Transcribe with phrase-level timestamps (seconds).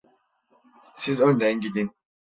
[0.95, 1.91] Siz önden gidin.